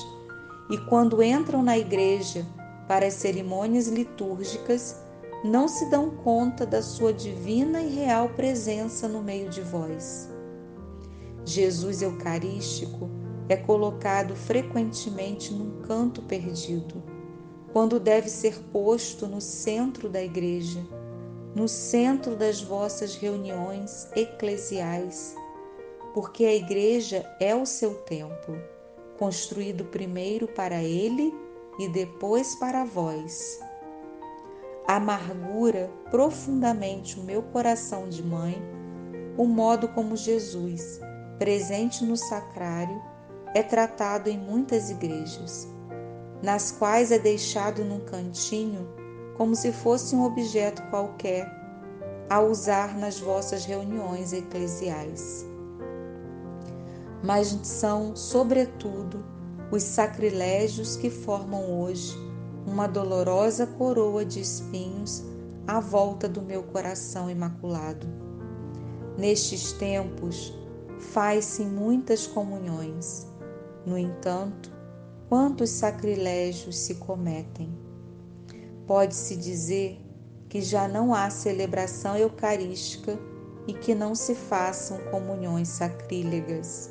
E 0.70 0.76
quando 0.86 1.22
entram 1.22 1.62
na 1.62 1.78
igreja 1.78 2.46
para 2.88 3.06
as 3.06 3.14
cerimônias 3.14 3.86
litúrgicas, 3.86 4.96
não 5.44 5.68
se 5.68 5.88
dão 5.90 6.10
conta 6.10 6.66
da 6.66 6.82
sua 6.82 7.12
divina 7.12 7.80
e 7.82 7.94
real 7.94 8.30
presença 8.30 9.06
no 9.06 9.22
meio 9.22 9.48
de 9.48 9.60
vós. 9.60 10.28
Jesus 11.44 12.02
Eucarístico 12.02 13.08
é 13.48 13.56
colocado 13.56 14.34
frequentemente 14.34 15.54
num 15.54 15.82
canto 15.82 16.22
perdido, 16.22 17.02
quando 17.72 18.00
deve 18.00 18.28
ser 18.28 18.58
posto 18.72 19.26
no 19.26 19.40
centro 19.40 20.08
da 20.08 20.22
igreja, 20.22 20.80
no 21.54 21.68
centro 21.68 22.34
das 22.34 22.60
vossas 22.60 23.14
reuniões 23.14 24.08
eclesiais 24.16 25.36
porque 26.18 26.44
a 26.44 26.54
igreja 26.54 27.24
é 27.38 27.54
o 27.54 27.64
seu 27.64 27.94
templo, 27.94 28.60
construído 29.18 29.84
primeiro 29.84 30.48
para 30.48 30.82
ele 30.82 31.34
e 31.78 31.88
depois 31.88 32.54
para 32.54 32.84
vós. 32.84 33.60
Amargura 34.86 35.90
profundamente 36.10 37.20
o 37.20 37.22
meu 37.22 37.42
coração 37.42 38.08
de 38.08 38.22
mãe 38.22 38.60
o 39.36 39.46
modo 39.46 39.86
como 39.88 40.16
Jesus, 40.16 41.00
presente 41.38 42.04
no 42.04 42.16
sacrário, 42.16 43.00
é 43.54 43.62
tratado 43.62 44.28
em 44.28 44.36
muitas 44.36 44.90
igrejas, 44.90 45.68
nas 46.42 46.72
quais 46.72 47.12
é 47.12 47.20
deixado 47.20 47.84
num 47.84 48.00
cantinho 48.00 48.88
como 49.36 49.54
se 49.54 49.70
fosse 49.70 50.16
um 50.16 50.24
objeto 50.24 50.82
qualquer 50.90 51.48
a 52.28 52.40
usar 52.40 52.98
nas 52.98 53.20
vossas 53.20 53.64
reuniões 53.64 54.32
eclesiais 54.32 55.46
mas 57.22 57.48
são, 57.62 58.14
sobretudo, 58.14 59.24
os 59.70 59.82
sacrilégios 59.82 60.96
que 60.96 61.10
formam 61.10 61.80
hoje 61.80 62.16
uma 62.66 62.86
dolorosa 62.86 63.66
coroa 63.66 64.24
de 64.24 64.40
espinhos 64.40 65.22
à 65.66 65.78
volta 65.78 66.28
do 66.28 66.40
meu 66.40 66.62
coração 66.62 67.30
imaculado. 67.30 68.06
Nestes 69.18 69.72
tempos, 69.72 70.54
faz-se 70.98 71.62
muitas 71.62 72.26
comunhões. 72.26 73.26
No 73.84 73.98
entanto, 73.98 74.72
quantos 75.28 75.70
sacrilégios 75.70 76.78
se 76.78 76.94
cometem? 76.96 77.70
Pode-se 78.86 79.36
dizer 79.36 80.00
que 80.48 80.62
já 80.62 80.88
não 80.88 81.14
há 81.14 81.28
celebração 81.28 82.16
eucarística 82.16 83.18
e 83.66 83.74
que 83.74 83.94
não 83.94 84.14
se 84.14 84.34
façam 84.34 84.98
comunhões 85.10 85.68
sacrílegas. 85.68 86.90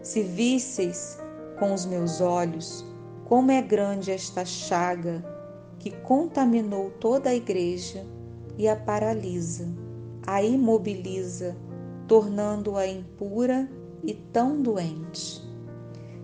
Se 0.00 0.22
visseis 0.22 1.18
com 1.58 1.72
os 1.72 1.84
meus 1.84 2.20
olhos 2.20 2.84
como 3.26 3.50
é 3.50 3.60
grande 3.60 4.12
esta 4.12 4.44
chaga 4.44 5.24
que 5.80 5.90
contaminou 5.90 6.90
toda 6.90 7.30
a 7.30 7.34
igreja 7.34 8.06
e 8.56 8.68
a 8.68 8.76
paralisa, 8.76 9.68
a 10.24 10.42
imobiliza, 10.42 11.56
tornando-a 12.06 12.86
impura 12.86 13.68
e 14.04 14.14
tão 14.14 14.62
doente. 14.62 15.42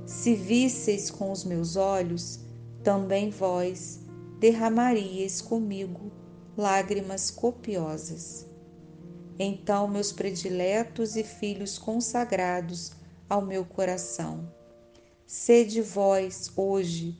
Se 0.06 0.35
visseis 0.35 1.11
com 1.11 1.33
os 1.33 1.44
meus 1.44 1.74
olhos, 1.76 2.40
também 2.85 3.30
vós 3.30 4.00
derramaríeis 4.38 5.40
comigo 5.40 6.12
lágrimas 6.56 7.30
copiosas. 7.30 8.46
Então, 9.38 9.88
meus 9.88 10.12
prediletos 10.12 11.16
e 11.16 11.24
filhos 11.24 11.78
consagrados 11.78 12.92
ao 13.28 13.42
meu 13.42 13.64
coração. 13.64 14.62
Sede 15.34 15.80
vós, 15.80 16.52
hoje, 16.54 17.16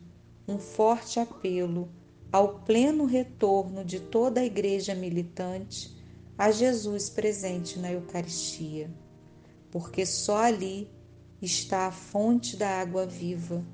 um 0.47 0.59
forte 0.59 1.19
apelo 1.19 1.89
ao 2.31 2.59
pleno 2.59 3.07
retorno 3.07 3.83
de 3.83 4.01
toda 4.01 4.43
a 4.43 4.45
Igreja 4.45 4.95
militante 4.95 5.97
a 6.37 6.51
Jesus 6.51 7.09
presente 7.09 7.79
na 7.79 7.91
Eucaristia, 7.91 8.91
porque 9.71 10.05
só 10.05 10.37
ali 10.43 10.91
está 11.41 11.87
a 11.87 11.91
fonte 11.91 12.55
da 12.55 12.69
água 12.83 13.07
viva 13.07 13.65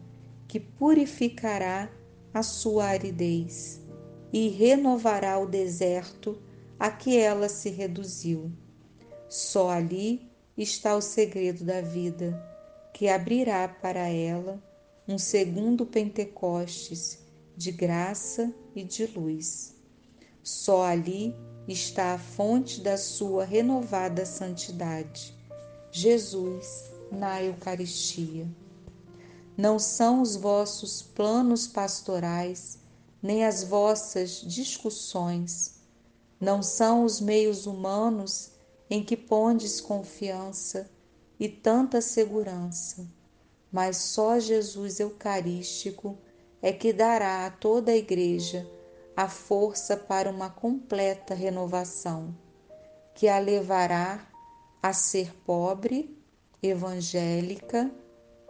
que 0.46 0.61
purificará 0.61 1.90
a 2.33 2.44
sua 2.44 2.85
aridez 2.85 3.81
e 4.33 4.51
renovará 4.51 5.37
o 5.37 5.46
deserto 5.46 6.40
a 6.79 6.92
que 6.92 7.18
ela 7.18 7.48
se 7.48 7.70
reduziu. 7.70 8.53
Só 9.29 9.68
ali 9.68 10.31
está 10.57 10.94
o 10.94 11.03
segredo 11.03 11.64
da 11.64 11.81
vida, 11.81 12.40
que 12.92 13.09
abrirá 13.09 13.68
para 13.68 14.09
ela 14.09 14.62
um 15.07 15.18
segundo 15.18 15.87
Pentecostes 15.87 17.18
de 17.57 17.72
graça 17.72 18.53
e 18.74 18.85
de 18.85 19.07
luz. 19.07 19.74
Só 20.42 20.85
ali 20.85 21.35
está 21.66 22.14
a 22.14 22.18
fonte 22.18 22.81
da 22.81 22.96
sua 22.96 23.44
renovada 23.44 24.24
santidade. 24.24 25.35
Jesus 25.90 26.90
na 27.11 27.42
Eucaristia. 27.42 28.46
Não 29.57 29.79
são 29.79 30.22
os 30.22 30.37
vossos 30.37 31.03
planos 31.03 31.66
pastorais, 31.66 32.79
nem 33.22 33.44
as 33.44 33.64
vossas 33.64 34.42
discussões, 34.42 35.79
não 36.40 36.62
são 36.62 37.05
os 37.05 37.20
meios 37.20 37.66
humanos 37.66 38.53
em 38.88 39.03
que 39.03 39.16
pondes 39.16 39.81
confiança 39.81 40.88
e 41.38 41.48
tanta 41.48 42.01
segurança, 42.01 43.07
mas 43.70 43.96
só 43.96 44.38
Jesus 44.38 44.98
Eucarístico 44.98 46.18
é 46.61 46.72
que 46.72 46.92
dará 46.92 47.46
a 47.46 47.51
toda 47.51 47.92
a 47.92 47.96
Igreja 47.96 48.66
a 49.16 49.29
força 49.29 49.96
para 49.96 50.31
uma 50.31 50.48
completa 50.48 51.35
renovação, 51.35 52.35
que 53.14 53.27
a 53.29 53.38
levará 53.38 54.27
a 54.81 54.92
ser 54.92 55.35
pobre, 55.44 56.16
evangélica, 56.62 57.90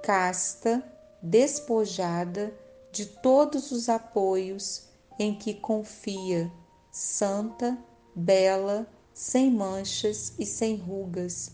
casta, 0.03 0.85
despojada 1.22 2.53
de 2.92 3.07
todos 3.07 3.72
os 3.72 3.88
apoios 3.88 4.85
em 5.18 5.35
que 5.35 5.55
confia, 5.55 6.53
santa, 6.90 7.79
bela, 8.14 8.87
sem 9.12 9.51
manchas 9.51 10.35
e 10.38 10.46
sem 10.46 10.77
rugas, 10.77 11.51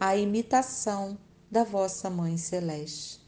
a 0.00 0.16
imitação 0.16 1.18
da 1.50 1.64
vossa 1.64 2.08
Mãe 2.08 2.36
Celeste. 2.36 3.20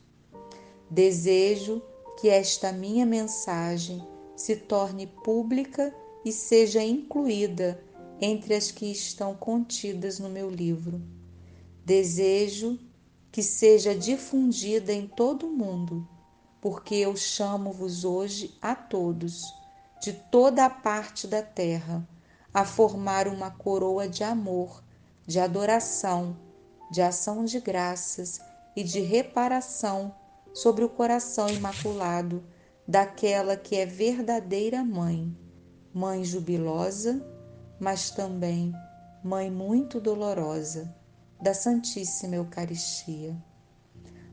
Desejo 0.89 1.83
que 2.21 2.29
esta 2.29 2.71
minha 2.71 3.05
mensagem 3.05 4.07
se 4.37 4.55
torne 4.55 5.09
pública 5.09 5.93
e 6.25 6.31
seja 6.31 6.81
incluída 6.81 7.83
entre 8.21 8.55
as 8.55 8.71
que 8.71 8.87
estão 8.87 9.35
contidas 9.35 10.21
no 10.21 10.29
meu 10.29 10.49
livro. 10.49 11.03
Desejo 11.85 12.79
que 13.33 13.43
seja 13.43 13.93
difundida 13.93 14.93
em 14.93 15.09
todo 15.09 15.49
o 15.49 15.53
mundo, 15.53 16.07
porque 16.61 16.95
eu 16.95 17.17
chamo-vos 17.17 18.05
hoje 18.05 18.57
a 18.63 18.77
todos, 18.77 19.43
de 20.01 20.13
toda 20.13 20.67
a 20.67 20.71
parte 20.71 21.27
da 21.27 21.43
terra, 21.43 22.07
a 22.55 22.65
formar 22.65 23.27
uma 23.27 23.51
coroa 23.51 24.09
de 24.09 24.23
amor, 24.23 24.85
de 25.27 25.41
adoração, 25.41 26.37
de 26.91 27.01
ação 27.01 27.45
de 27.45 27.61
graças 27.61 28.41
e 28.75 28.83
de 28.83 29.01
reparação 29.01 30.15
sobre 30.53 30.85
o 30.85 30.89
coração 30.89 31.49
imaculado 31.49 32.43
daquela 32.87 33.57
que 33.57 33.77
é 33.77 33.87
verdadeira 33.87 34.83
mãe, 34.83 35.37
mãe 35.95 36.25
jubilosa, 36.25 37.25
mas 37.79 38.11
também 38.11 38.73
mãe 39.23 39.51
muito 39.51 40.01
dolorosa 40.01 40.93
da 41.41 41.55
Santíssima 41.55 42.37
Eucaristia. 42.37 43.37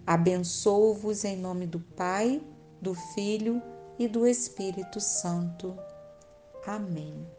Abençoo-vos 0.06 1.24
em 1.24 1.38
nome 1.38 1.68
do 1.68 1.80
Pai, 1.80 2.42
do 2.82 2.94
Filho 2.94 3.62
e 4.00 4.08
do 4.08 4.26
Espírito 4.26 5.00
Santo. 5.00 5.78
Amém. 6.66 7.37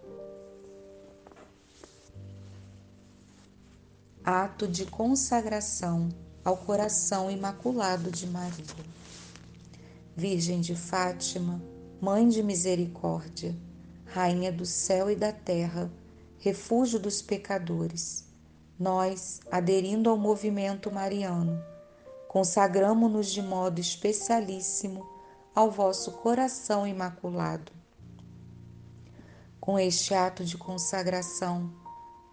Ato 4.31 4.69
de 4.69 4.85
consagração 4.85 6.11
ao 6.45 6.55
coração 6.55 7.31
imaculado 7.31 8.11
de 8.11 8.27
Maria. 8.27 8.85
Virgem 10.15 10.61
de 10.61 10.77
Fátima, 10.77 11.63
Mãe 11.99 12.29
de 12.29 12.43
Misericórdia, 12.43 13.57
Rainha 14.05 14.53
do 14.53 14.67
céu 14.67 15.11
e 15.11 15.17
da 15.17 15.33
terra, 15.33 15.91
refúgio 16.41 16.99
dos 16.99 17.23
pecadores, 17.23 18.27
nós, 18.79 19.41
aderindo 19.51 20.11
ao 20.11 20.19
movimento 20.19 20.93
mariano, 20.93 21.59
consagramo-nos 22.29 23.33
de 23.33 23.41
modo 23.41 23.81
especialíssimo 23.81 25.09
ao 25.55 25.71
vosso 25.71 26.13
coração 26.13 26.87
imaculado. 26.87 27.73
Com 29.59 29.79
este 29.79 30.13
ato 30.13 30.45
de 30.45 30.59
consagração, 30.59 31.88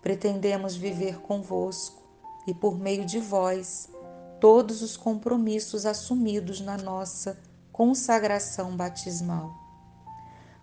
pretendemos 0.05 0.75
viver 0.75 1.19
convosco 1.19 1.99
e, 2.45 2.53
por 2.53 2.77
meio 2.77 3.05
de 3.05 3.19
vós, 3.19 3.89
todos 4.39 4.83
os 4.83 4.95
compromissos 4.95 5.83
assumidos 5.83 6.61
na 6.61 6.77
nossa 6.77 7.39
consagração 7.71 8.77
batismal. 8.77 9.51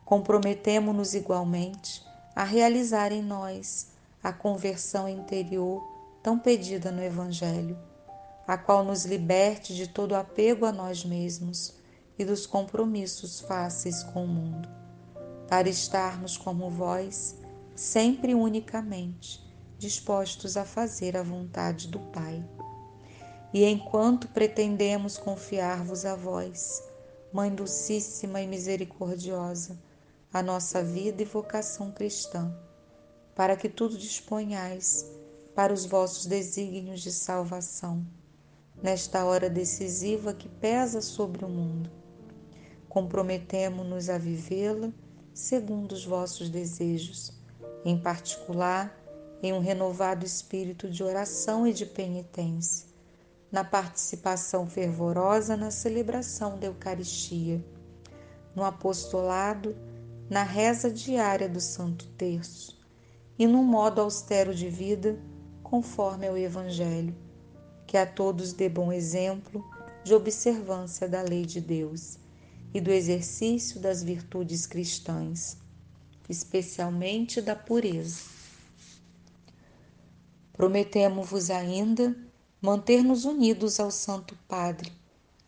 Comprometemo-nos 0.05 1.13
igualmente 1.13 2.05
a 2.37 2.45
realizar 2.45 3.11
em 3.11 3.21
nós 3.21 3.89
a 4.23 4.33
conversão 4.33 5.09
interior 5.09 5.83
tão 6.23 6.39
pedida 6.39 6.93
no 6.93 7.03
Evangelho, 7.03 7.77
a 8.47 8.57
qual 8.57 8.85
nos 8.85 9.05
liberte 9.05 9.75
de 9.75 9.89
todo 9.89 10.15
apego 10.15 10.67
a 10.67 10.71
nós 10.71 11.05
mesmos 11.05 11.75
e 12.17 12.25
dos 12.25 12.47
compromissos 12.47 13.41
fáceis 13.41 14.05
com 14.05 14.25
o 14.25 14.29
mundo, 14.29 14.69
para 15.49 15.69
estarmos 15.69 16.37
como 16.37 16.71
vós, 16.71 17.42
sempre 17.83 18.33
unicamente, 18.33 19.45
dispostos 19.77 20.57
a 20.57 20.65
fazer 20.65 21.17
a 21.17 21.23
vontade 21.23 21.89
do 21.89 21.99
Pai. 21.99 22.43
E 23.53 23.65
enquanto 23.65 24.29
pretendemos 24.29 25.19
confiar-vos 25.19 26.05
a 26.05 26.15
vós, 26.15 26.81
Mãe 27.33 27.53
Dulcíssima 27.53 28.41
e 28.41 28.47
Misericordiosa, 28.47 29.77
a 30.33 30.41
nossa 30.45 30.81
vida 30.81 31.23
e 31.23 31.25
vocação 31.25 31.91
cristã, 31.91 32.57
para 33.35 33.57
que 33.57 33.69
tudo 33.69 33.99
disponhais 33.99 35.05
para 35.53 35.73
os 35.73 35.85
vossos 35.85 36.25
desígnios 36.25 37.01
de 37.01 37.11
salvação, 37.11 38.07
nesta 38.81 39.25
hora 39.25 39.51
decisiva 39.51 40.33
que 40.33 40.49
pesa 40.49 41.01
sobre 41.01 41.45
o 41.45 41.49
mundo. 41.49 41.91
Comprometemo-nos 42.89 44.09
a 44.09 44.19
vivê-la 44.19 44.93
segundo 45.35 45.93
os 45.93 46.05
vossos 46.05 46.49
desejos, 46.49 47.42
em 47.85 47.99
particular 47.99 48.99
em 49.43 49.53
um 49.53 49.59
renovado 49.59 50.25
espírito 50.25 50.89
de 50.89 51.03
oração 51.03 51.67
e 51.67 51.73
de 51.73 51.85
penitência, 51.85 52.87
na 53.51 53.65
participação 53.65 54.67
fervorosa 54.67 55.57
na 55.57 55.71
celebração 55.71 56.59
da 56.59 56.69
Eucaristia, 56.69 57.63
no 58.55 58.65
apostolado, 58.65 59.77
na 60.31 60.43
reza 60.43 60.91
diária 60.91 61.49
do 61.49 61.61
Santo 61.61 62.07
Terço 62.17 62.81
e 63.39 63.47
num 63.47 63.65
modo 63.65 64.01
austero 64.01 64.55
de 64.55 64.69
vida, 64.69 65.19
conforme 65.63 66.29
ao 66.29 66.39
Evangelho, 66.39 67.15
que 67.87 67.97
a 67.97 68.07
todos 68.07 68.53
dê 68.53 68.69
bom 68.69 68.93
exemplo 68.93 69.65
de 70.05 70.15
observância 70.15 71.09
da 71.09 71.23
lei 71.23 71.45
de 71.45 71.61
Deus 71.61 72.19
e 72.73 72.81
do 72.81 72.91
exercício 72.91 73.81
das 73.81 74.03
virtudes 74.03 74.67
cristãs, 74.67 75.59
especialmente 76.33 77.41
da 77.43 77.55
pureza. 77.55 78.23
Prometemos-vos 80.53 81.51
ainda 81.51 82.17
manter-nos 82.61 83.25
unidos 83.25 83.79
ao 83.79 83.91
Santo 83.91 84.37
Padre, 84.49 84.93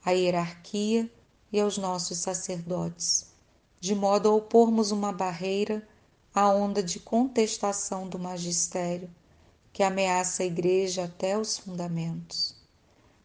à 0.04 0.10
hierarquia 0.10 1.10
e 1.50 1.58
aos 1.58 1.78
nossos 1.78 2.18
sacerdotes, 2.18 3.32
de 3.80 3.94
modo 3.94 4.28
a 4.28 4.32
opormos 4.34 4.90
uma 4.90 5.12
barreira 5.12 5.86
à 6.34 6.50
onda 6.50 6.82
de 6.82 7.00
contestação 7.00 8.08
do 8.08 8.18
magistério 8.18 9.10
que 9.72 9.82
ameaça 9.82 10.42
a 10.42 10.46
Igreja 10.46 11.04
até 11.04 11.38
os 11.38 11.58
fundamentos. 11.58 12.54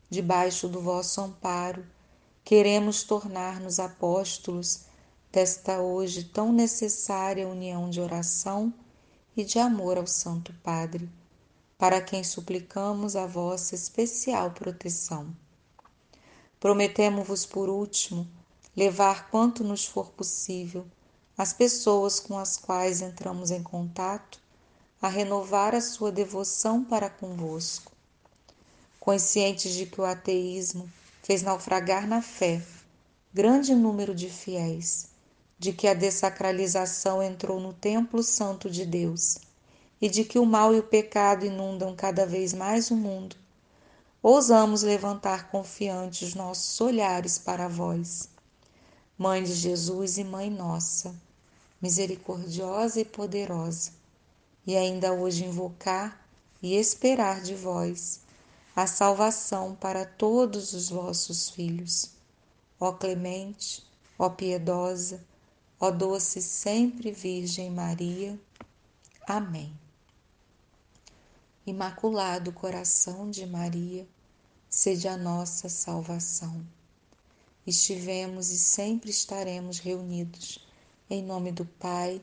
Debaixo 0.10 0.68
do 0.68 0.82
vosso 0.82 1.22
amparo, 1.22 1.86
queremos 2.44 3.04
tornar-nos 3.04 3.80
apóstolos 3.80 4.89
desta 5.32 5.80
hoje 5.80 6.24
tão 6.24 6.52
necessária 6.52 7.48
união 7.48 7.90
de 7.90 8.02
oração 8.02 8.74
e 9.36 9.44
de 9.44 9.60
amor 9.60 9.98
ao 9.98 10.08
Santo 10.08 10.54
Padre 10.64 11.10
para 11.78 12.02
quem 12.02 12.24
suplicamos 12.24 13.16
a 13.16 13.26
vossa 13.26 13.74
especial 13.74 14.52
proteção. 14.52 15.34
Prometemos-vos, 16.60 17.46
por 17.46 17.70
último, 17.70 18.28
levar 18.76 19.30
quanto 19.30 19.64
nos 19.64 19.86
for 19.86 20.10
possível 20.12 20.86
as 21.38 21.54
pessoas 21.54 22.20
com 22.20 22.38
as 22.38 22.58
quais 22.58 23.02
entramos 23.02 23.50
em 23.50 23.64
contato 23.64 24.42
a 25.02 25.08
renovar 25.08 25.74
a 25.74 25.80
sua 25.80 26.12
devoção 26.12 26.84
para 26.84 27.10
convosco. 27.10 27.94
Conscientes 29.00 29.74
de 29.74 29.86
que 29.86 30.02
o 30.02 30.06
ateísmo 30.06 30.90
fez 31.24 31.42
naufragar 31.42 32.06
na 32.06 32.22
fé 32.22 32.62
grande 33.32 33.76
número 33.76 34.16
de 34.16 34.28
fiéis, 34.28 35.09
de 35.60 35.74
que 35.74 35.90
a 35.90 35.94
dessacralização 35.94 37.22
entrou 37.22 37.60
no 37.60 37.74
templo 37.74 38.24
santo 38.24 38.70
de 38.70 38.86
Deus 38.86 39.38
e 40.02 40.08
de 40.08 40.24
que 40.24 40.40
o 40.40 40.46
mal 40.46 40.74
e 40.74 40.80
o 40.80 40.84
pecado 40.84 41.46
inundam 41.46 41.94
cada 41.94 42.26
vez 42.26 42.54
mais 42.54 42.90
o 42.90 42.96
mundo, 42.96 43.36
ousamos 44.24 44.84
levantar 44.84 45.52
confiantes 45.52 46.34
nossos 46.34 46.80
olhares 46.80 47.38
para 47.38 47.68
vós. 47.68 48.30
Mãe 49.18 49.44
de 49.44 49.54
Jesus 49.54 50.18
e 50.18 50.24
Mãe 50.24 50.50
nossa, 50.50 51.14
misericordiosa 51.82 53.02
e 53.02 53.06
poderosa, 53.06 53.92
e 54.66 54.78
ainda 54.78 55.12
hoje 55.12 55.44
invocar 55.44 56.26
e 56.62 56.76
esperar 56.76 57.42
de 57.42 57.54
vós 57.54 58.22
a 58.74 58.88
salvação 58.88 59.76
para 59.76 60.06
todos 60.06 60.72
os 60.72 60.90
vossos 60.90 61.50
filhos. 61.50 62.12
Ó 62.80 62.94
clemente, 62.94 63.86
ó 64.18 64.30
piedosa, 64.30 65.22
ó 65.80 65.92
doce 65.92 66.42
sempre 66.42 67.12
Virgem 67.12 67.72
Maria. 67.72 68.38
Amém. 69.26 69.74
Imaculado 71.66 72.52
Coração 72.52 73.30
de 73.30 73.46
Maria, 73.46 74.08
sede 74.70 75.08
a 75.08 75.16
nossa 75.16 75.70
salvação. 75.70 76.66
Estivemos 77.66 78.50
e 78.50 78.58
sempre 78.58 79.10
estaremos 79.10 79.80
reunidos 79.80 80.68
em 81.10 81.24
nome 81.24 81.52
do 81.52 81.66
Pai, 81.66 82.22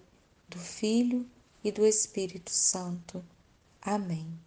do 0.48 0.58
Filho 0.58 1.26
e 1.64 1.72
do 1.72 1.86
Espírito 1.86 2.50
Santo. 2.50 3.24
Amém. 3.80 4.45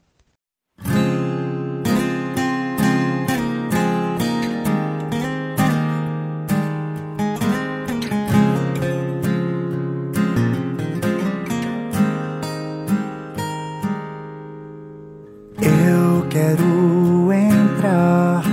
Quero 16.39 17.34
entrar 17.34 18.43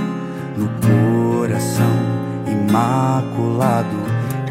no 0.57 0.69
coração 1.39 1.87
imaculado. 2.45 3.97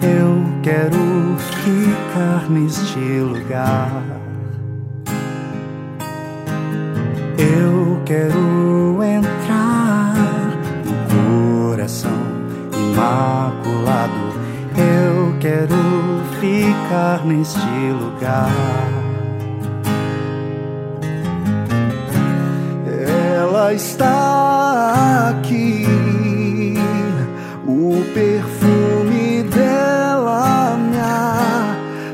Eu 0.01 0.41
quero 0.63 1.35
ficar 1.63 2.49
neste 2.49 2.97
lugar. 3.19 4.01
Eu 7.37 8.01
quero 8.05 9.03
entrar 9.03 10.15
no 10.85 11.69
coração 11.69 12.21
imaculado. 12.73 14.33
Eu 14.77 15.37
quero 15.41 15.75
ficar 16.39 17.25
neste 17.25 17.59
lugar. 17.99 18.94
Está 23.75 25.29
aqui. 25.29 25.85
O 27.67 28.03
perfume 28.13 29.43
dela 29.43 30.77
me 30.77 30.97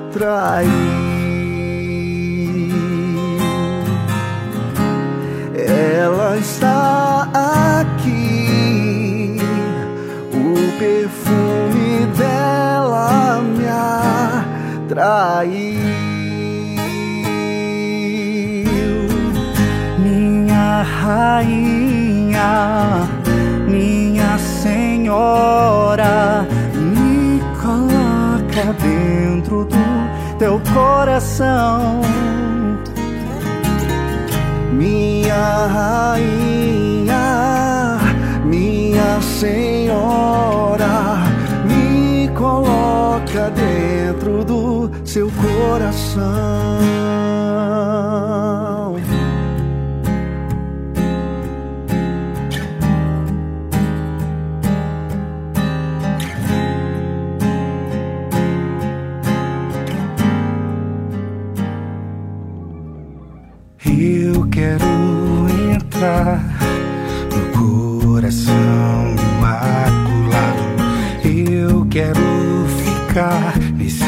atraiu. 0.09 0.69
Ela 5.55 6.37
está 6.37 7.29
aqui. 7.81 9.37
O 10.33 10.79
perfume 10.79 12.07
dela 12.17 13.41
me 13.41 13.67
atraiu. 14.87 15.90
Rainha, 21.11 23.07
minha 23.67 24.37
senhora 24.37 26.47
me 26.75 27.41
coloca 27.61 28.73
dentro 28.81 29.65
do 29.65 30.37
teu 30.37 30.61
coração. 30.73 32.01
Minha 34.71 35.67
rainha, 35.67 37.19
minha 38.45 39.21
Senhora, 39.21 41.17
me 41.65 42.29
coloca 42.29 43.51
dentro 43.51 44.43
do 44.43 44.89
seu 45.03 45.29
coração. 45.31 47.30
No 66.01 67.41
coração 68.01 69.15
imaculado. 69.37 70.63
Eu 71.23 71.85
quero 71.91 72.65
ficar 72.83 73.55
nesse 73.77 74.03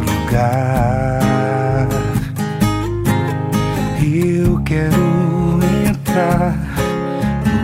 lugar. 0.00 1.88
Eu 4.02 4.60
quero 4.64 5.60
entrar 5.88 6.56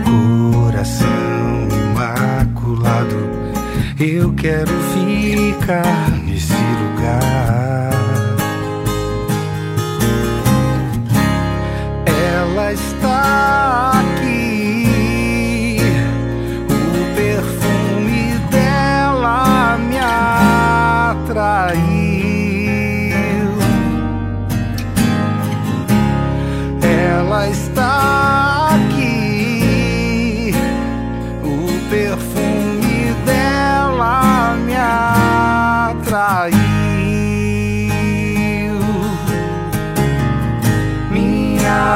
no 0.05 0.53
coração 0.53 1.67
imaculado. 1.91 3.29
Eu 3.99 4.33
quero 4.35 4.71
ficar 4.93 6.11
nesse 6.25 6.53
lugar. 6.53 7.44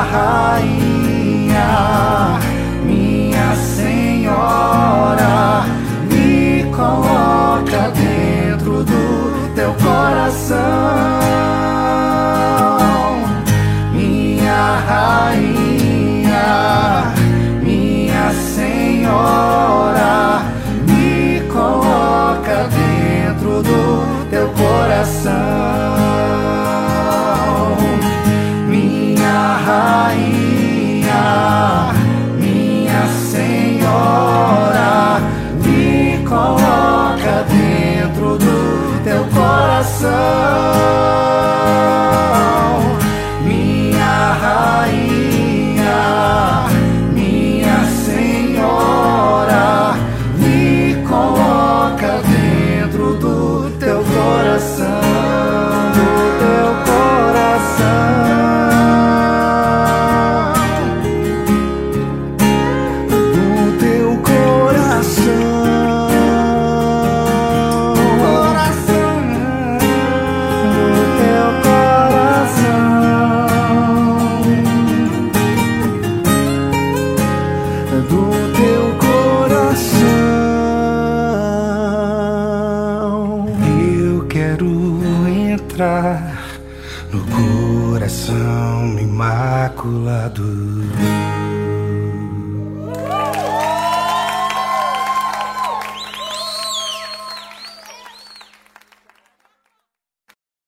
Minha 0.10 0.79